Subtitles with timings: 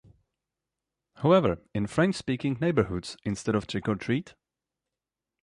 [1.17, 4.33] However, in French speaking neighbourhoods, instead of Trick or treat?